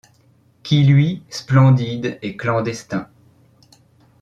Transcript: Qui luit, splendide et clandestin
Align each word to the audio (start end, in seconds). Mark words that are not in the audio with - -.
Qui 0.63 0.83
luit, 0.83 1.21
splendide 1.29 2.17
et 2.23 2.35
clandestin 2.35 3.07